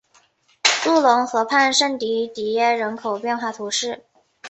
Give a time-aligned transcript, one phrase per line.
[0.83, 4.03] 杜龙河畔圣迪迪耶人口变化图示